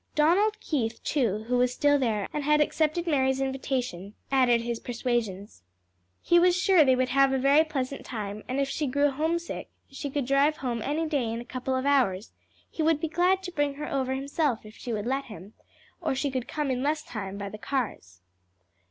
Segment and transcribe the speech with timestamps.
[0.15, 5.61] Donald Keith, too, who was still there, and had accepted Mary's invitation, added his persuasions.
[6.23, 9.69] "He was sure they would have a very pleasant time, and if she grew homesick
[9.91, 12.31] she could drive home any day in a couple of hours;
[12.67, 15.53] he would be glad to bring her over himself if she would let him,
[16.01, 18.21] or she could come in less time by the cars."